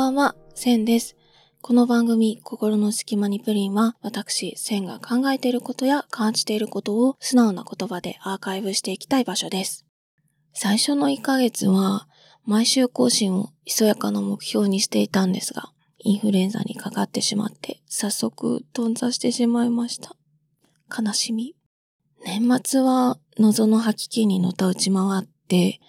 [0.00, 1.14] こんばんは、センです。
[1.60, 9.84] この番組、心の隙間にプリンは、私、センが考えていることや感じていることを素直な言葉でアーカイブしていきたい場所です。
[10.54, 12.08] 最初の1ヶ月は、
[12.46, 20.16] 毎週更新をひそやかな目標にしていたんですが、インフルエンザにかかってしまって、早速、頓挫してしまいました。
[20.98, 21.56] 悲しみ。
[22.24, 25.39] 年末は、謎の吐き気にのたうち回って、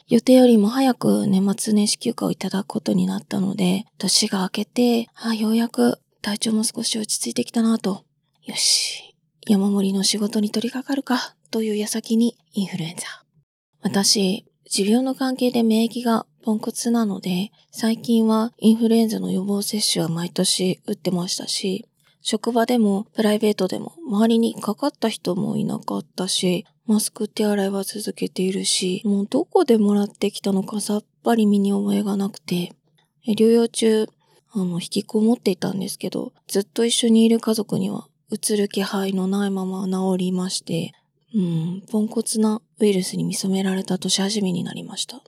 [0.08, 8.04] 予定よりも早く年末年始休暇をいただくことになったので、年が明けて、あ、ようやく体調も少し落ち着いてきたなと。
[8.44, 9.16] よし、
[9.48, 13.06] 山盛りの仕事に取り掛かるか、という矢先にインフルエンザ。
[13.82, 21.88] 私、持病の関係で免疫がポンコツなので、最近はインフルエンザの予防接種は毎年打ってましたし、
[22.22, 32.74] 職場でもプライベートでも周りにかかった人もいなかったし、マスク手洗いは続けているし、もうどこでもらってきたのかさっぱり身に覚えがなくて、
[33.26, 34.10] 療養中、
[34.52, 40.92] あの、引きこもっていたんですけど、ずっと一緒にいる家族には、映る気配のないまま治りまして、
[41.34, 45.24] うん、ポンコツなウイルスに見初められた年始めになりました。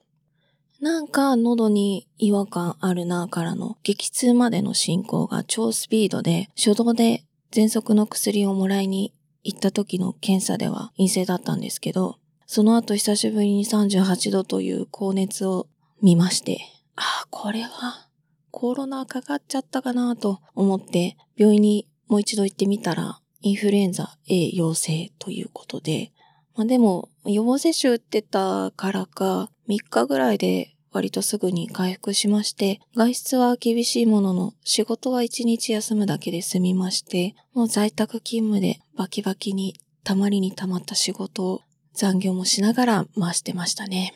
[0.81, 15.67] なんか喉に違和感あるなからの激痛までの進行が超スピードで、初動で喘息の薬をもらいに行った時の検査では陰性だったんですけど、その後久しぶりに38度という高熱を
[16.01, 16.59] 見まして、
[16.95, 18.07] ああ、これは
[18.51, 26.11] コロナかかっちゃったかなと思って病院にもう一度行ってみたらインフルエンザ A 陽性ということで、
[26.55, 41.61] まあでも予防接種打ってたからか3日ぐらいで割とすぐに回復しまして、外出は厳しいものの仕事は1日休むだけで済みまして、もう在宅勤務でバキバキにたまりにたまった仕事を
[41.93, 44.13] 残業もしながら回してましたね。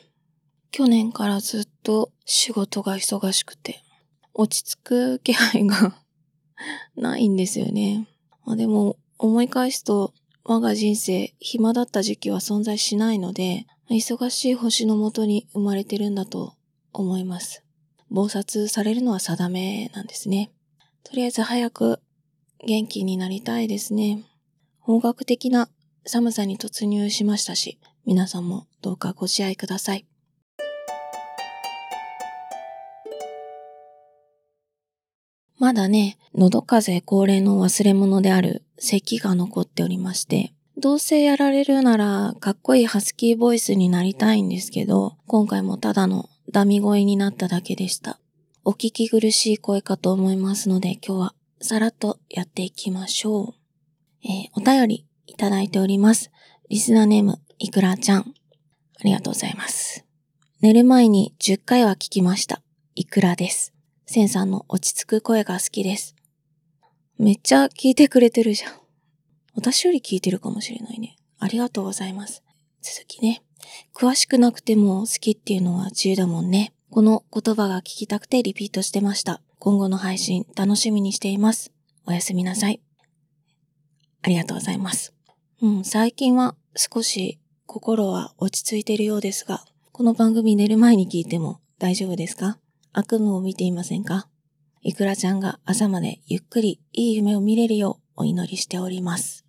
[0.71, 3.81] 去年からずっと仕事が忙しくて、
[4.35, 5.95] 落ち着く気配が
[6.95, 8.07] ないんですよね。
[8.45, 10.13] まあ、でも思い返すと
[10.43, 16.56] 我が人生暇だった時期は存在しないので、忙しい星のもとに生まれてるんだと
[17.01, 17.63] 思います。
[18.09, 20.51] 暴殺されるのは定めなんですね。
[21.03, 21.99] とりあえず早く
[22.65, 24.23] 元気になりたいですね。
[24.79, 25.69] 本格的な
[26.05, 30.05] 寒さに突入しましたし、皆さんもどうかご自愛ください。
[35.59, 48.19] まだね、喉風邪恒例の忘れ物である咳が残っておりまして、どうせやられるならかっこいいハスキーボイスになりたいんですけど、今回もただのダミ声になっただけでした。
[48.63, 53.53] お聞き苦しい声かと思いますので今日はさらっとやっていきましょう。
[54.23, 56.31] えーお便りいただいております。
[56.69, 58.21] リスナーネーム、いくらちゃん。
[58.21, 60.05] ありがとうございます。
[60.61, 62.61] 寝る前に10回は聞きました。
[62.95, 63.73] いくらです。
[64.05, 66.15] センさんの落ち着く声が好きです。
[67.19, 68.73] めっちゃ聞いてくれてるじゃん。
[69.53, 71.15] 私より聞いてるかもしれないね。
[71.39, 72.43] ありがとうございます。
[72.81, 73.43] 続きね。
[73.93, 76.73] 詳しくなくても好きっていうのは自由だもんね。
[76.89, 79.41] この言葉が聞きたくてリピートしてました。
[79.59, 81.71] 今後の配信楽しみにしています。
[82.05, 82.81] おやすみなさい。
[84.21, 85.13] ありがとうございます。
[85.61, 92.59] うん、最近は少し心は落ち着いてるようですが、この番組寝る前に聞いても大丈夫ですか？
[92.93, 94.27] 悪夢を見ていませんか？
[94.81, 99.46] いくらちゃんが朝までゆっくりいい夢を見れるようお祈りしております。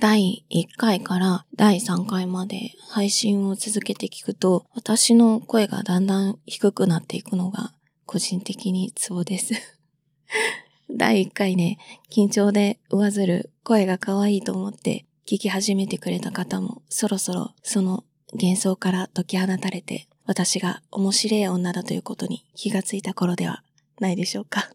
[0.00, 7.72] 第1回から第3回まで配信を続けて聞くと、私の声がだんだん低くなっていくのが
[8.06, 9.54] 個人的にツボです。
[10.88, 11.78] 第1回ね、
[12.12, 18.04] 緊張で上ずる声が可愛いと思って聞き始めてくれた方もそろそろその
[18.34, 23.64] 幻想から解き放たれて私が面白い女だということに気がついた頃では
[23.98, 24.70] ないでしょうか。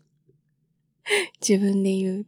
[1.39, 2.25] 自分で言う。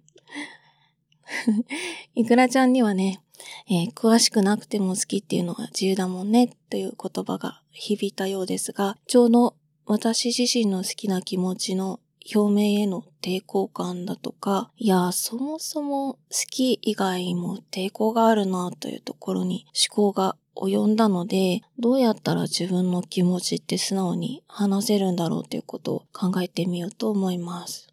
[2.15, 3.21] いくらちゃんにはね、
[3.69, 9.55] えー詳しくなくても好きっていうのは自由だもんねという言葉が響いたようですが、ちょうど
[9.85, 11.99] 私自身の好きな気持ちの
[12.33, 16.19] 表明への抵抗感だとか、いや、そもそも好
[16.49, 27.84] き以外も抵抗があるなというところに思考が及んだので、どうやったら自分の気持ちって素直に話せるんだろうということを考えてみようと思います。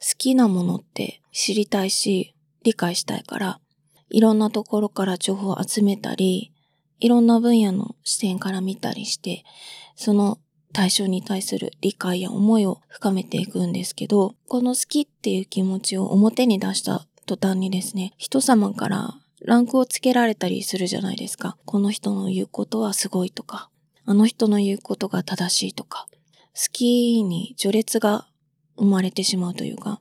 [0.00, 3.60] 好きなものって知りたいし、理解したいから、
[4.10, 6.52] いろんなところから情報を集めたり、
[7.00, 9.44] いろんな分野の視点から見たりして、
[9.96, 10.38] その
[10.72, 21.56] 対象に対する理解や思いを深めていくんですけど、この好きっていう気持ちを表に出した途端にですね、人様からランクをつけられたりするじゃないですか。
[21.64, 23.70] この人の言うことはすごいとか、
[24.04, 26.06] あの人の言うことが正しいとか、
[26.54, 28.26] 好きに序列が
[28.78, 30.00] 生まれてしまうというか、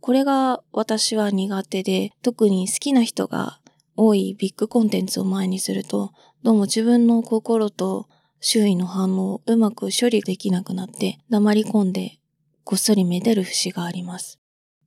[0.00, 3.60] これが私は苦手で、特に好きな人が
[3.96, 6.12] 多いビッグコンテンツを前にすると、
[6.42, 8.08] どうも自分の心と
[8.40, 12.18] 周囲の反応をうまく処理できなくなって黙り込んで
[12.62, 14.38] こっそりめでる節があります。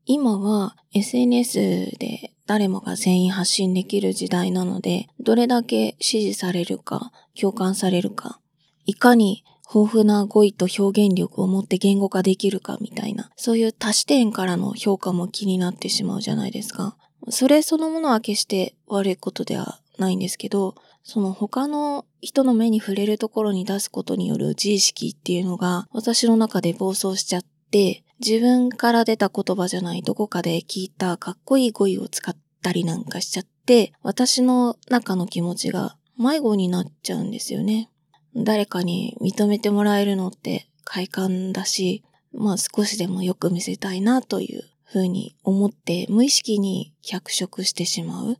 [0.05, 8.39] 今は SNS で誰もが全員発信できる時代なので、どれだけ支持されるか、共感されるか、
[8.85, 9.43] いかに
[9.73, 16.97] 豊富な語彙と表現力を持って言語化できるかみたいな、そういう多視点からの評価も気になってしまうじゃないですか。
[17.29, 37.89] それそのものは決して悪いことではないんですけど、その他の人の目に触れるところに出すことによる自意識っていうのが私の中で暴走しちゃって、自分から出た言葉じゃないどこかで聞いたかっこいい語彙を使ったりなんかしちゃって、私の中の気持ちが迷子になっちゃうんですよね。
[38.35, 42.03] 誰かに認めてもらえるのって快感だし、
[42.33, 48.37] まあ少しでもよく見せたいなというふうに思って無意識に脚色してしまう。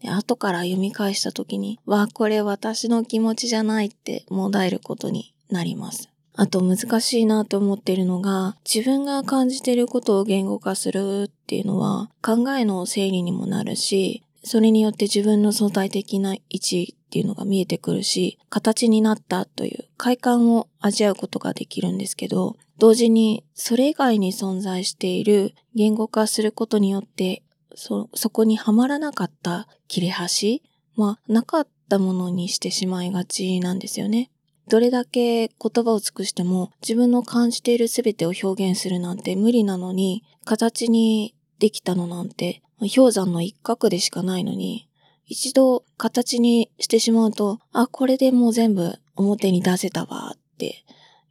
[0.00, 6.08] で後から読み返した時に、わ、これ私の気持ちじゃないってもだえることになります。
[6.34, 27.42] あと難しいなと思ってるのが、自分が感じてることを言語化するっていうのは考えの整理にもなるし、それによって自分の相対的な位置っていうのが見えてくるし、形になったという快感を味わうことができるんですけど、同時にそれ以外に存在している言語化することによって
[27.74, 30.62] そ、そこにはまらなかった切れ端
[30.96, 34.30] はなかったものにしてしまいがちなんですよね。
[34.68, 44.88] どれだけ言葉を尽くしても自分の感じている全てを表現するなんて無理なのに、形にできたのなんて氷山の一角でしかないのに、
[45.26, 50.84] 一度形にしてしまうと、あ、これでもう全部表に出せたわって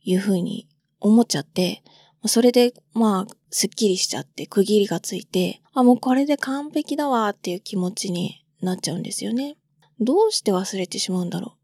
[0.03, 0.67] いうふうに
[0.99, 1.83] 思っちゃって、
[2.25, 9.57] それでまあすっきりしちゃって区切りがついて、あ、もうこれで完璧だわっていう気持ちになっちゃうんですよね。
[9.99, 11.61] どうして忘れてしまうんだろう。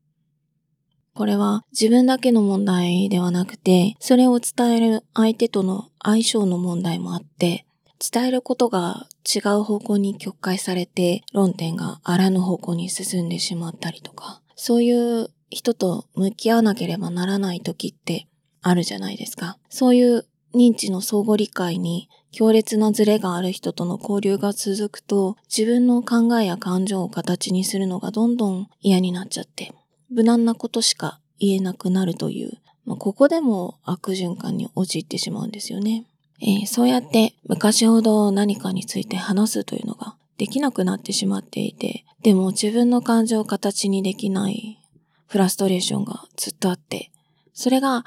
[1.13, 7.65] これは自分だけの問題ではなくて、それを伝える相手との相性の問題もあって、
[7.99, 18.27] 伝えることが違う方向に曲解されて論点があらぬ方向に進んでしまったりとか、そういう人と向き合わなければならない時って
[18.61, 19.57] あるじゃないですか。
[19.69, 29.73] そういう認知の相互理解に強烈なズレがある人との交流が続くと、自分の考えや感情を形にするのがどんどん嫌になっちゃって、
[30.09, 36.05] 無難なことしか言えなくなるという、まあ、ここでも悪循環に陥ってしまうんですよね。
[36.41, 44.79] えー、そうやって昔ほど何かについて話すというのができなくなってしまっていて、でも自分の感情を形にできない
[45.27, 47.11] フラストレーションがずっとあって、
[47.53, 48.03] それが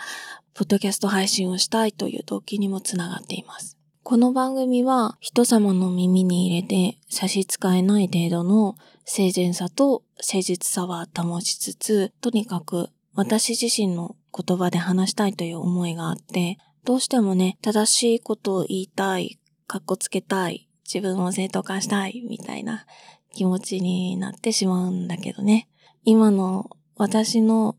[0.55, 3.77] ポッドキャスト配信をしたいという動機にもつながっています。
[4.03, 22.87] この番組は人様の耳に入れて差し支えない程度の誠実さと誠実さは保ちつつ、とにかく私自身の言葉で話したいという思いがあって、どうしてもね、正しいことを言いたい、かっこつけたい、自分を正当化したい、みたいな
[23.35, 25.69] 気持ちになってしまうんだけどね。
[26.05, 27.77] 今の私の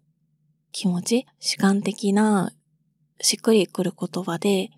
[0.71, 2.53] 気持ち、主観的な
[3.19, 4.69] しっくりくる言葉で、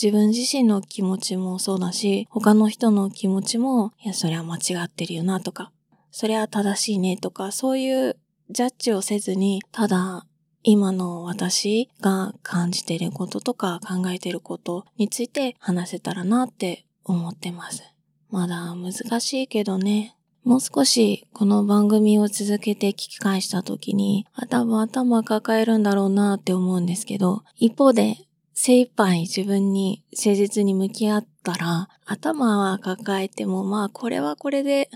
[0.00, 5.72] 自分自身の気持ちもそうだし、他の人の気持ちも、いや、それは間違ってるよなとか、
[6.10, 8.16] それは正しいねとか、そういう
[8.50, 10.26] ジャッジをせずに、ただ、
[10.68, 17.84] 今の私が感じていることとか考えていることについて話せたらなって思ってます。
[18.30, 20.16] まだ難しいけどね。
[20.42, 28.16] もう少しこの番組を続けて聞き返した時に、多分頭抱えるんだろうなって思うんですけど、一方で
[28.52, 34.90] 精一杯自分に誠実に向き合ったら、頭は抱えてもまあこれはこれで、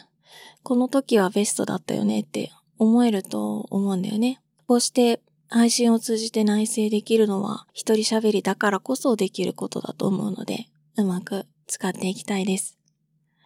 [0.64, 4.40] この時はベストだったよねって思えると思うんだよね。
[4.66, 5.20] こうして
[5.52, 10.66] 配信を通じて内省できるのは一人喋りだからこそできることだと思うので、
[10.96, 12.78] うまく使っていきたいです。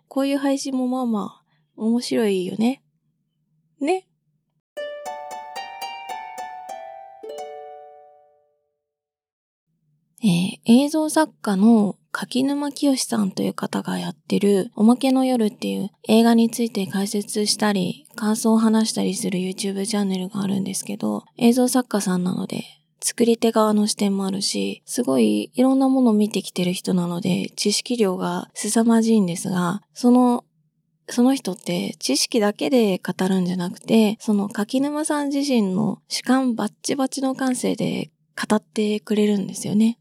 [0.06, 1.44] こういう配信もまあまあ
[1.76, 2.82] 面白いよね。
[3.80, 4.06] ね。
[10.24, 22.64] えー、映像作家の柿沼清さんという方がやってるおまけの夜っていう映画について解説したり感想を話したりする YouTube チャンネルがあるんですけど映像作家さんなので
[23.04, 30.46] 作り手側の視点もあるし、すごいいろんなものを見てきてる人なので、知識量が凄まじいんですが、その
[31.10, 38.10] その人って知識だけで語るんじゃなくて、その柿沼さん自身の主観バッチバチの感性で
[38.48, 39.98] 語ってくれるんですよね。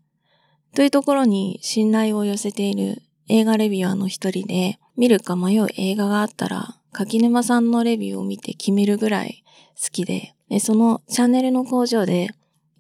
[0.76, 9.44] というところに信頼を寄せている映画レビュアーの一人で、見るか迷う映画があったら、柿沼さんのレビューを見て決めるぐらい
[9.82, 12.30] 好きで、でそのチャンネルの工場で、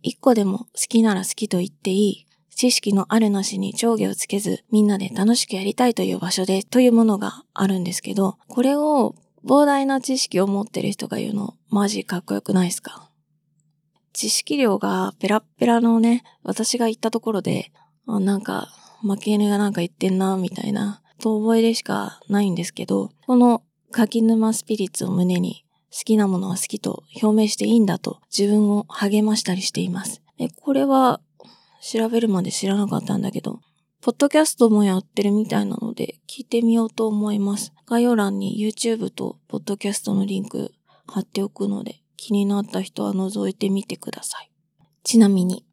[0.01, 13.09] 一個でも好きなら好きと言っていい、知識のあるなしに上下をつけず、みんなで楽しくやりたいという場所で、というものがあるんですけど、これを膨大な知識を持ってる人が言うの、マジかっこよくないですか？
[14.13, 17.71] 知識量がペラッペラのね、私が言ったところで、
[18.07, 18.69] あなんか、
[19.01, 30.23] 負け犬がなんか言ってんな、みたいな、と覚えでしかないんですけど、この柿沼スピリッツを胸に、好きなものは好きと表明していいんだと自分を励ましたりしています。
[30.39, 31.21] でこれは
[31.83, 33.59] 調べるまで知らなかったんだけど、
[34.01, 37.73] ポッドキャストもやってるみたいなので聞いてみようと思います。
[37.85, 40.73] 概要欄に YouTube とポッドキャストのリンク
[41.05, 44.49] 貼っておくので気になった人は覗いてみてください。
[45.03, 45.63] ちなみに、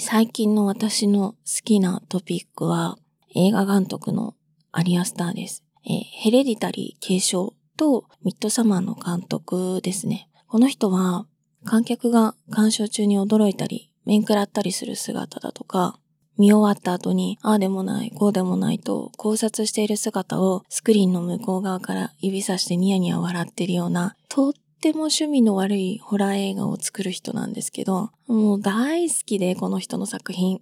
[0.00, 2.98] 最近の私の好きなトピックは
[3.34, 4.36] 映画監督の
[4.70, 5.64] アリアスターです。
[5.84, 10.30] えー、ヘレディタリー継承とミッドサマーの監督ですね。
[10.46, 11.26] この人は
[11.64, 15.98] 観客が鑑賞中に驚いたり、面食らったりする姿だとか、
[16.38, 30.60] 見終わった後に、ああでもない、こうでもないと考察している姿をスクリーンの向こう側から指さしてニヤニヤ笑ってるような、とっっても趣味の悪いホラー映画を作る人なんですけど、もう大好きで、この人の作品。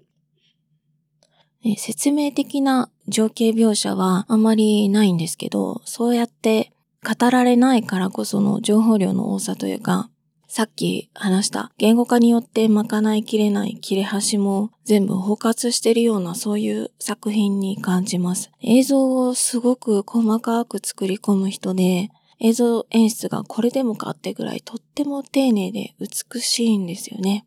[1.77, 6.73] 説明的な情景描写はあまりないんですけど、そうやって
[7.05, 10.09] 語られないからこその情報量の多さというか、
[10.49, 18.51] さっき話した言語化によって賄いきれない切れ端も全部包括してるようなそういう作品に感じます。
[18.63, 27.47] 映像をすごく細かく作り込む人で、映像演出がこれでもかってぐらいとっても丁寧で美しいんですよね。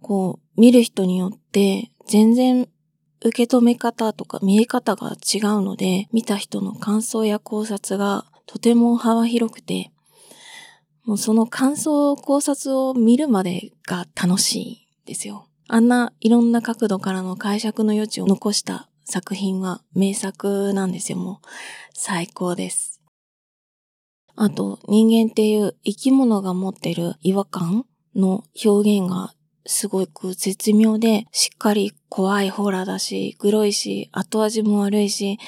[0.00, 2.68] こう、見る人によって全然
[3.24, 9.92] 受け止め方とか見え方が違うので、見た人の感想や考察がとても幅広くて、
[11.04, 14.72] もうその感想、考察を見るまでが楽しい
[15.04, 15.48] んですよ。
[15.68, 21.18] あんないろんな角度からの解釈の余地を残した作品は名作なんですよ。
[21.18, 21.46] もう
[21.94, 22.91] 最高です。
[24.36, 27.84] あと、人間っていう生き物が持ってる違和感
[28.14, 29.34] の表現が
[29.64, 35.38] すごく絶妙で、しっかり怖いホラーだし、グロいし、後味も悪いし、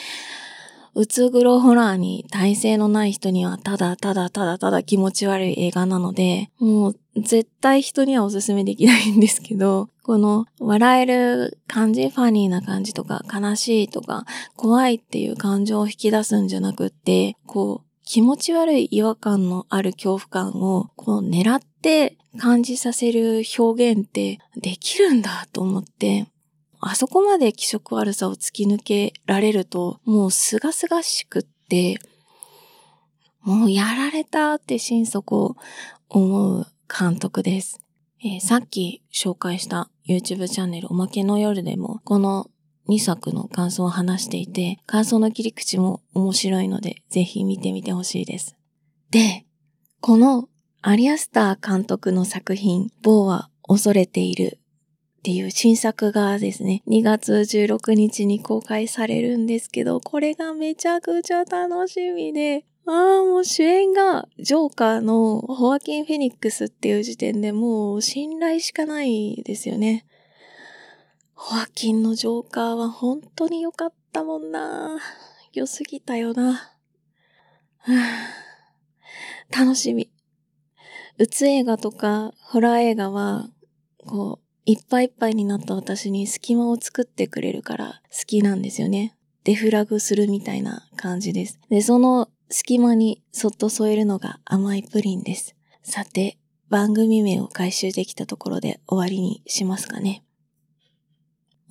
[0.96, 14.24] うつ黒ホラーに耐性のない人にはただただただただ気持ち悪い映画なので、もう絶対人にはおすすめできないんですけど、 この笑える感じ、ファニーな感じとか悲しいとか
[14.54, 26.26] 怖いっていう感情を引き出すんじゃなくって、こう気持ち悪い違和感のある恐怖感をこう狙って感じさせる表現ってできるんだと思って、
[26.80, 31.98] あそこまで気色悪さを突き抜けられると、もうすがすがしくって、
[33.40, 35.56] もうやられたって心底
[36.08, 37.80] 思う監督です。
[38.22, 42.50] えー、さっき紹介した YouTube チャンネルおまけの夜でも、この
[42.88, 48.56] 2作の感想を話していて、感想の切り口も面白いので、ぜひ見てみてほしいです。
[49.10, 49.44] で、
[50.00, 50.48] この
[50.82, 54.58] アリアスター監督の作品、某は恐れている
[55.18, 70.04] っていう新作がですね、2月16日に公開されるんですけど、これがめちゃくちゃ楽しみで、ああ、もう主演がジョーカーのホアキン・フェニックスっていう時点でもう信頼しかないですよね。
[71.34, 74.98] ホアキンのジョーカーは本当に良かったもんな。
[75.52, 76.74] 良すぎたよな。
[79.50, 80.10] 楽しみ。
[81.18, 83.50] うつ映画とかホラー映画は、
[84.06, 89.14] こう、いっぱいいっぱいになった私に隙間を作ってくれるから好きなんですよね。
[89.44, 91.60] デフラグするみたいな感じです。
[91.68, 95.54] で、その隙間にそっと添えるのが甘いプリンです。
[95.82, 96.38] さて、
[96.70, 100.23] 番組名を回収できたところで終わりにしますかね。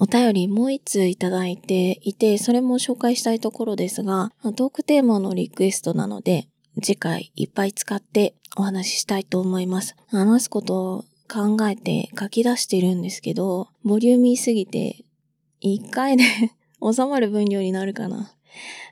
[0.03, 6.49] お便りもう一通いただいていて、それも紹介したいところですが、トークテーマのリクエストなので、
[6.81, 9.95] 次回いっぱい使ってお話ししたいと思います。
[10.07, 15.05] 話すことを考えて書き出してるんですけど、ボリューミーすぎて、
[15.61, 16.25] 一回で
[16.83, 18.35] 収まる分量になるかな。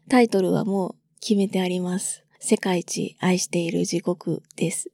[0.07, 2.23] タイトルはもう決めてあります。
[2.39, 4.89] 世界一愛している地獄です。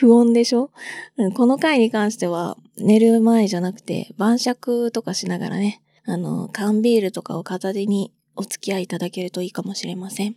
[0.00, 0.70] 不穏でしょ？
[1.16, 10.36] うんこの回に関しては寝る前じゃなくて晩酌とかしながらね、あの、缶ビールとかを片手にお付き合いいただけるといいかもしれません。